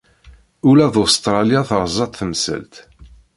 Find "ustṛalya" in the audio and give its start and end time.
1.03-1.61